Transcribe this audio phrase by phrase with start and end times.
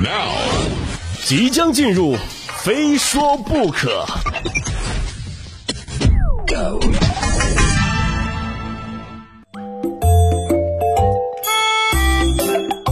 [0.00, 0.30] Now，
[1.24, 2.16] 即将进入，
[2.58, 4.06] 非说不可。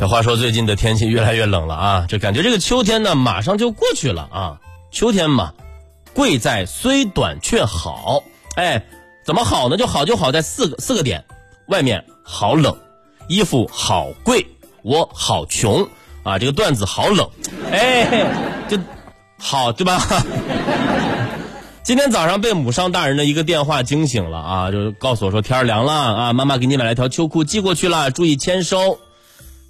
[0.00, 4.58] 这话说，最近的天气越来越冷了啊，这感觉这个秋天呢，马上就过去了啊。
[4.90, 5.52] 秋天嘛，
[6.12, 8.24] 贵在虽短却好。
[8.56, 8.84] 哎，
[9.24, 9.76] 怎么好呢？
[9.76, 11.24] 就好就好在四个四个点：
[11.68, 12.76] 外面好冷，
[13.28, 14.44] 衣服好贵，
[14.82, 15.88] 我好穷
[16.28, 16.38] 啊。
[16.38, 17.28] 这个段子好冷，
[17.72, 18.26] 哎，
[18.68, 18.78] 就
[19.38, 20.00] 好对吧？
[21.82, 28.98] 今天早上被母上大人的一个电话惊醒了啊，就告诉我说天凉了啊，妈妈给你买了条秋裤寄过去了，注意签收。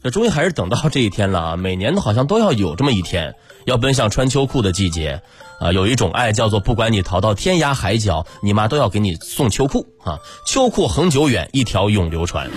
[0.01, 1.57] 这终于还是等到这一天了啊！
[1.57, 3.35] 每年好像都要有这么一天，
[3.65, 5.23] 要奔向穿秋裤的季节
[5.59, 5.73] 啊！
[5.73, 10.21] 有一种爱叫做不管你逃到天涯海角，你妈都要给你送秋裤啊！
[10.47, 12.49] 秋裤恒久远，一条永流传。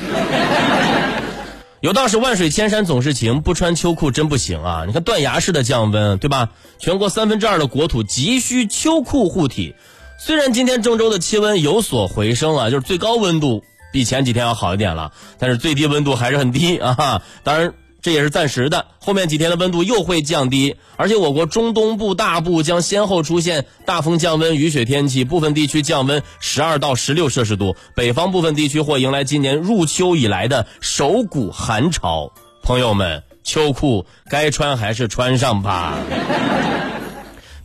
[1.82, 4.84] 有道是万水千山总是情，不穿秋裤真不行啊！
[4.86, 6.50] 你看断崖式的降温，对吧？
[6.78, 9.74] 全国三分之二的国土急需秋裤护体。
[10.20, 13.64] 虽然今天郑州的气温有所回升啊，就是最高温度。
[13.92, 17.24] 比前几天要好一点了，但是最低温度还是很低啊！
[17.44, 32.32] 当然这也是暂时的，后面几天的温度又会降低，而且我国中东部大部将先后出现大风降温、雨雪天气，部分地区降温十二到十六摄氏度，北方部分地区或迎来今年入秋以来的首股寒潮。
[32.64, 35.98] 朋友们，秋裤该穿还是穿上吧，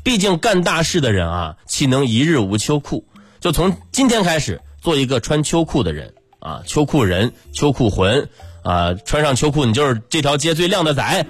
[0.03, 3.05] 毕竟干大事的人啊，岂能一日无秋裤？
[3.41, 4.61] 就从今天开始。
[4.83, 8.29] 做一个穿秋裤的人啊，秋裤人、秋裤魂
[8.67, 11.27] 啊，穿上秋裤你就是这条街最靓的仔。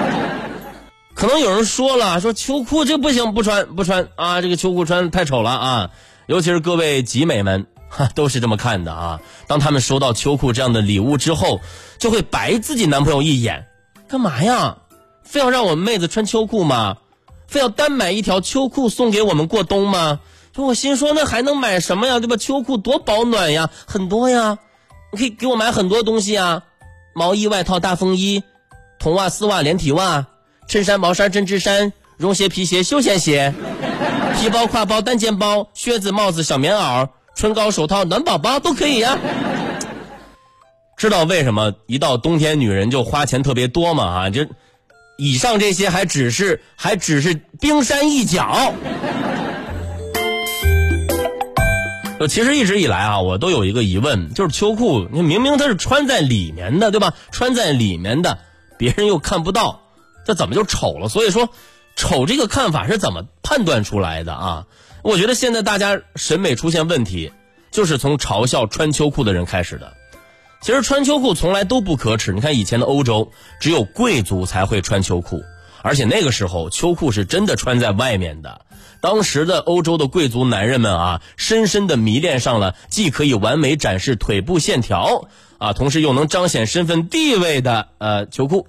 [1.14, 5.90] 可能有人说了，说秋裤这不行，不穿不穿啊，这个秋裤穿太丑了啊。
[6.26, 9.20] 尤其是各位集美们，哈， 都是这么看的啊。
[9.46, 11.60] 当他们收到秋裤这样的礼物之后，
[11.98, 13.66] 就会白自己男朋友一眼，
[14.06, 14.76] 干嘛呀？
[15.24, 16.98] 非要让我们妹子穿秋裤吗？
[17.46, 20.20] 非要单买一条秋裤送给我们过冬吗？
[20.52, 22.18] 就我心说，那还能买什么呀？
[22.20, 22.36] 对吧？
[22.36, 24.58] 秋裤多保暖呀，很多呀，
[25.12, 26.62] 你可以给我买很多东西啊，
[27.14, 28.42] 毛衣、外套、大风衣、
[28.98, 30.26] 筒袜、丝袜、连体袜、
[30.68, 33.52] 衬衫、毛衫、针织衫、绒鞋、皮鞋、休闲鞋、
[34.38, 39.18] 皮包、挎包、单肩包、靴子、帽子、小棉袄、唇膏、手套、暖宝宝都可以呀。
[40.96, 44.04] 知道为什么一到冬天女人就花钱特别多吗？
[44.04, 44.46] 啊，就
[45.16, 48.72] 以上这些还只是还只是冰山一角。
[52.20, 57.14] 就其实一直以来啊，我都有一个疑问，就是秋裤，你明明它是穿在里面的，对吧？
[57.32, 58.40] 穿在里面的，
[58.76, 59.80] 别人又看不到，
[60.26, 61.08] 这怎么就丑了？
[61.08, 61.48] 所以说，
[61.96, 64.66] 丑这个看法是怎么判断出来的啊？
[65.02, 67.32] 我觉得现在大家审美出现问题，
[67.70, 69.94] 就是从嘲笑穿秋裤的人开始的。
[70.60, 75.42] 其实穿秋裤从来都不可耻，你看以前的欧洲，只有贵族才会穿秋裤，
[75.80, 78.60] 而且那个时候秋裤是真的穿在外面的。
[79.00, 85.28] 当时的欧洲的贵族男人们啊，深深的迷恋上了既可以完美展示腿部线条
[85.58, 88.66] 啊，同时又能彰显身份地位的呃秋裤。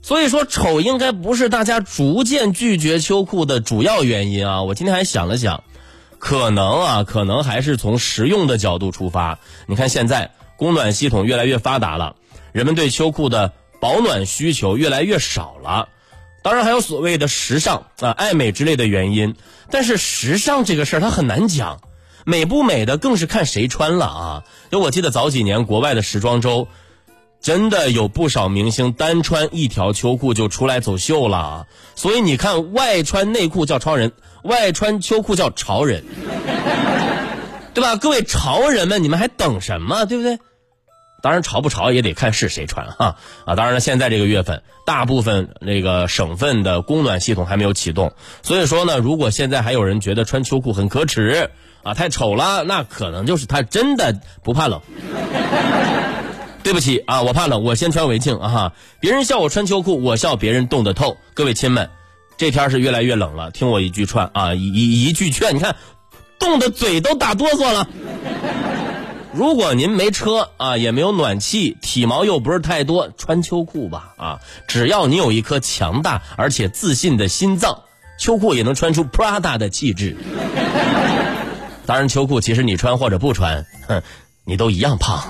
[0.00, 4.62] 所以说，丑应该不是大家逐渐拒绝秋裤的主要原因啊。
[4.62, 5.62] 我今天还想了想，
[6.18, 9.38] 可能啊，可能还是从实用的角度出发。
[9.66, 12.16] 你看现在供暖系统越来越发达了，
[12.52, 15.88] 人们对秋裤的保暖需求越来越少了。
[16.42, 19.34] 当然还有所谓的时尚啊、爱美之类的原因，
[19.70, 21.80] 但是时尚这个事儿它很难讲，
[22.26, 24.44] 美不美的更是看谁穿了啊。
[24.70, 26.66] 就我记得早几年国外的时装周，
[27.40, 31.66] 真的有不少明星单穿一条秋裤就出来走秀了。
[31.94, 36.04] 所以你看，外穿内裤叫超人，外穿秋裤叫潮人，
[37.72, 37.96] 对吧？
[37.96, 40.04] 各位潮人们，你们还等什么？
[40.06, 40.38] 对不对？
[41.22, 43.16] 当然潮不潮也得看是谁穿哈
[43.46, 43.54] 啊！
[43.54, 48.12] 当然了，现在这个月份，大部分那个省份的供暖系统还没有启动，
[48.42, 51.50] 所以说呢，如果现在还有人觉得穿秋裤很可耻
[51.84, 54.80] 啊，太丑了，那可能就是他真的不怕冷。
[56.64, 58.72] 对不起啊，我怕冷，我先穿围巾啊哈！
[59.00, 61.16] 别人笑我穿秋裤，我笑别人冻得透。
[61.34, 61.90] 各位亲们，
[62.36, 65.74] 这天是越来越冷了，听我一句劝啊，一一句劝，你看，
[66.38, 67.88] 冻得嘴都打哆嗦了。
[69.34, 74.40] 如果您没车啊，也没有暖气，体毛又不是太多，穿秋裤吧啊！
[74.68, 77.82] 只要你有一颗强大而且自信的心脏，
[78.18, 80.16] 秋裤也能穿出 Prada 的气质。
[81.86, 84.02] 当然，秋裤其实你穿或者不穿，哼，
[84.44, 85.24] 你都一样胖。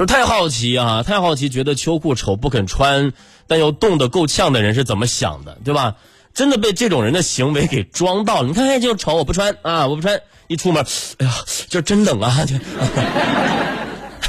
[0.00, 3.12] 是太好奇啊，太好奇，觉得秋裤丑不肯穿。
[3.46, 5.96] 但又冻得够呛的人是怎么想的，对吧？
[6.32, 8.48] 真的被这种人的行为给装到了。
[8.48, 10.86] 你看，哎，就丑，我不穿啊，我不穿，一出门，
[11.18, 11.32] 哎呀，
[11.68, 12.54] 就真冷啊，就。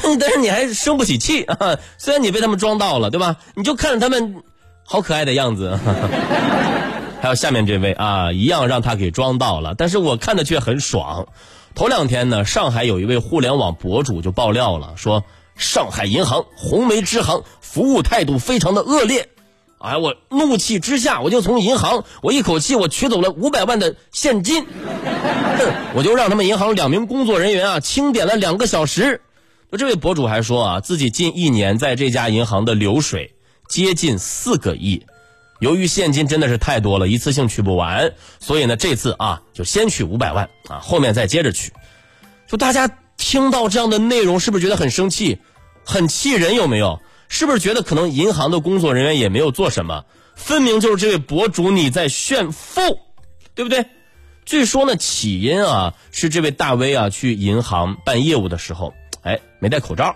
[0.20, 3.38] 但是你还生不起气啊，虽然你被他们装到了，对吧？
[3.54, 4.42] 你就看着他们
[4.84, 5.80] 好可爱的样子。
[7.22, 11.28] 还有下面这位啊，一样让他给装到了，但是我看的却很爽。
[11.76, 15.24] 头两天呢，上海有一位互联网博主就爆料了，说
[15.56, 19.30] 上海银行红梅支行服务态度非常的恶劣。
[19.80, 24.68] 哎，我怒气之下，我就从银行，我一口气我取走了五百万的现金，
[25.96, 29.22] 我就让他们银行两名工作人员啊清点了两个小时。
[29.72, 33.34] 就这位博主还说啊，自己近一年在这家银行的流水
[33.68, 35.06] 接近四个亿。
[35.60, 41.72] 由于现金真的是太多了，一次性取不完，所以呢，这次啊就先取五百万啊，后面再接着取。
[42.48, 42.88] 就大家
[43.22, 45.38] 听到这样的内容，是不是觉得很生气、
[45.86, 46.56] 很气人？
[46.56, 47.00] 有没有？
[47.30, 50.04] 是不是觉得可能银行的工作人员也没有做什么？
[50.36, 52.82] 分明就是这位博主你在炫富，
[53.54, 53.86] 对不对？
[54.44, 58.92] 据说呢，起因啊是这位大 V 啊去银行办业务的时候，
[59.22, 60.16] 哎，没戴口罩。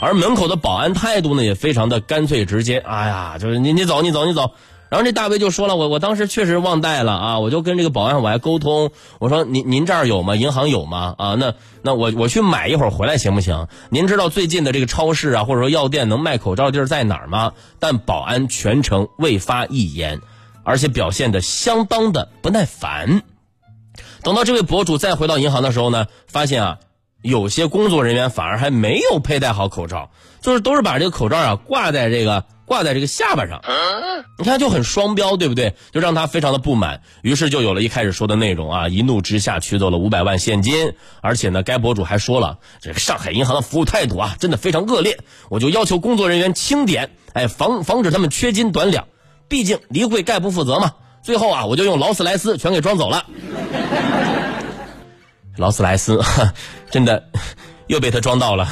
[0.00, 2.78] 而门口的保安态度呢，也非常的干脆直接。
[2.78, 4.52] 哎呀，就是你你走你走你走。
[4.92, 8.90] 然后这大卫就说了，我我当时确实忘带了啊，我就跟这个保安我还沟通，
[9.20, 10.36] 我说您您这儿有吗？
[10.36, 11.14] 银行有吗？
[11.16, 13.68] 啊，那那我我去买一会儿回来行不行？
[13.88, 17.54] 您知道最近的这个超市啊，或者说药店能卖口罩地儿在哪儿吗？
[17.78, 20.20] 但保安全程未发一言，
[20.62, 23.22] 而且表现的相当的不耐烦。
[24.22, 26.78] 等到这位博主再回到银行的时候呢，发现啊。
[27.22, 30.10] 有些工作人员反而还没有佩戴好口罩，
[30.40, 33.60] 就是都是把这个口罩啊挂在这个挂在这个下巴上，
[34.38, 35.74] 你看就很双标，对不对？
[35.92, 45.18] 就让他非常的不满，于是就有了一开始说的内容啊，一怒之下取走了五百万现金，而且呢，该博主还说了，这个上海银行的服务态度啊，真的非常恶劣，
[45.48, 49.06] 我就要求工作人员清点，哎，防防止他们缺斤短两，
[49.48, 50.92] 毕竟离柜概不负责嘛。
[51.22, 53.26] 最后啊，我就用劳斯莱斯全给装走了。
[55.56, 56.20] 劳斯莱斯，
[56.90, 57.24] 真的
[57.86, 58.68] 又被他装到了。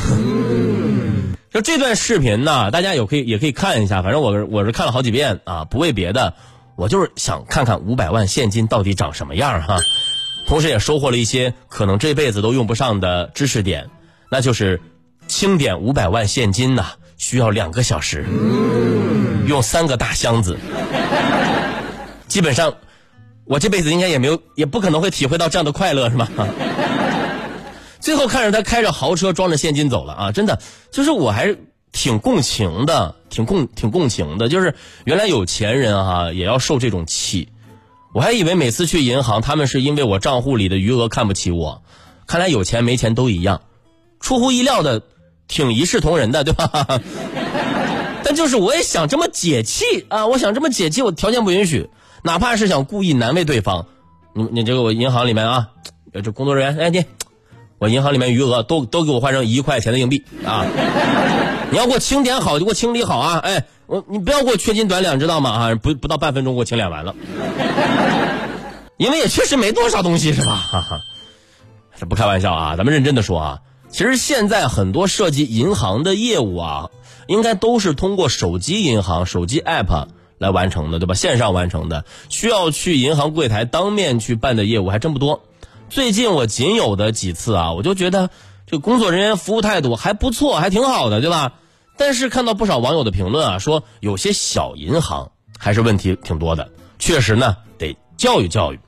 [1.53, 6.35] 就这段视频呢，大家有可以也可以看一下，反正我我是看了好几遍啊，不为别的，
[6.77, 9.79] 我就是想看看五百万现金到底长什么样哈。
[10.47, 13.91] 同时也收获了一些可能这辈子都用不上的知识点，
[14.31, 14.81] 那就是
[15.27, 16.87] 清点五百万现金呐，
[17.17, 18.25] 需要两个小时，
[19.47, 20.57] 用三个大箱子，
[22.27, 22.75] 基本上。
[23.51, 26.29] 我这辈子应该也没有，也不可能会体会到这样的快乐，是吧？
[27.99, 30.31] 最后看着他开着豪车装着现金走了啊！
[30.31, 30.61] 真的，
[30.93, 31.59] 就是我还是
[31.91, 34.49] 挺共情的，挺共挺共情的。
[34.49, 37.49] 就是原来有钱人哈也要受这种气，
[38.15, 41.83] 我还以为每次去银行他们是因为我账户里的余额看不起我，
[42.29, 43.63] 看来有钱没钱都一样，
[44.21, 45.03] 出乎意料的
[45.49, 47.01] 挺一视同仁的，对吧？
[48.23, 50.29] 但就是我也想这么解气啊！
[50.29, 51.91] 我想这么解气，我条件不允许。
[52.23, 53.87] 哪怕是想故意难为对方，
[54.35, 55.69] 你你这个我银行里面啊，
[56.23, 57.05] 这工作人员，哎你，
[57.79, 60.67] 我银行里面余额都都给我换成一块钱的硬币啊！
[61.71, 63.39] 你要给我清点好，就给我清理好啊！
[63.39, 65.51] 哎，我你不要给我缺斤短两，知道吗？
[65.51, 67.15] 啊，不不到半分钟给我清理完了，
[68.99, 70.55] 因为也确实没多少东西是吧？
[70.57, 71.01] 哈哈，
[71.97, 73.59] 这不开玩笑啊，咱们认真的说啊，
[73.89, 76.91] 其实现在很多涉及银行的业务啊，
[77.29, 80.09] 应该都是通过手机银行、手机 app。
[80.41, 81.15] 来完成的，对吧？
[81.15, 85.43] 线上完成的，需要去银行柜台当面去办的业务还真不多。
[85.91, 88.31] 最近我仅有的几次啊，我就觉得
[88.67, 91.53] 这工作人员服务态度还不错，还挺好的，对吧？
[91.99, 98.81] 但是看到不少网友的评论啊，说有些小银行还是问题挺多的，确实呢得教育教育。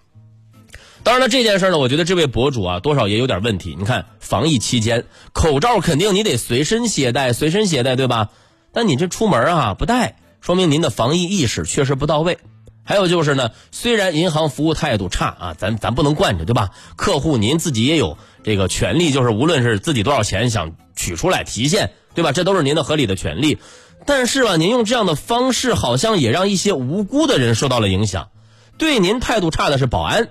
[1.02, 3.76] 当然了，这件事呢，我觉得这位博主啊，多少也有点问题。
[3.78, 5.04] 你看，防疫期间
[5.34, 8.30] 口罩肯定你得随身携带，随身携带，对吧？
[8.72, 10.16] 但你这出门啊不戴。
[10.42, 12.36] 说明您的防疫意识确实不到位，
[12.82, 16.70] 还有就是呢，虽然银行服务态度差啊，咱咱不能惯着，对吧？
[16.96, 22.32] 客户您自己也有这个权利，就是无论是自己多少钱想取出来提现，对吧？
[22.32, 23.58] 这都是您的合理的权利。
[24.04, 28.30] 但是吧，您用这样的方式，好像也让一些无辜的人受到了影响。
[28.78, 30.28] 对您态度差的是保安，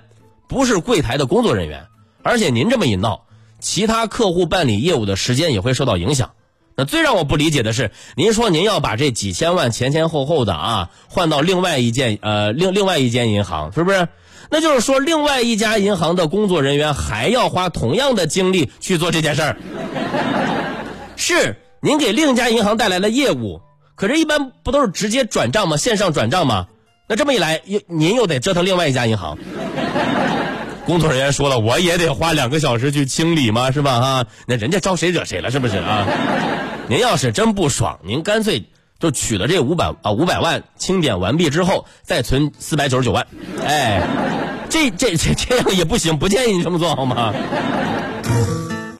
[0.49, 1.85] 不是柜台的工作人员。
[2.21, 3.27] 而且您这么一闹，
[3.61, 6.31] 其他客户办理业务的时间也会受到影响。
[6.75, 14.07] 那最让我不理解的是，您说您要把这几千万前前后后的啊换到另外一间呃另另外一间银行，是不是？
[14.49, 19.57] 那就是说另外一家银行的工作人员还要花同样的精力去做这件事儿。
[21.15, 23.61] 是您给另一家银行带来了业务，
[23.95, 25.77] 可是，一般不都是直接转账吗？
[25.77, 26.67] 线上转账吗？
[27.07, 29.37] 那这么一来，又您又得折腾另外一家银行。
[30.85, 33.71] 工作人员说了，我也得花两个小时去清理嘛？
[33.71, 33.99] 是吧？
[34.01, 35.51] 哈，那人家招谁惹谁了？
[35.51, 36.05] 是不是啊？
[36.89, 38.65] 您要是真不爽，您干脆
[38.99, 43.25] 就取了这五百啊五百万清点完毕之后，再存四百九十九万。
[43.65, 44.01] 哎，
[44.69, 47.33] 这这这这样也不行，不建议你这么做好吗？